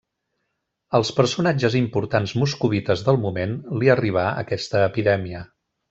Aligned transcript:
Als 0.99 1.11
personatges 1.17 1.75
importants 1.81 2.35
moscovites 2.45 3.05
del 3.11 3.21
moment 3.27 3.55
li 3.81 3.93
arribà 3.99 4.25
aquesta 4.47 4.83
epidèmia. 4.93 5.45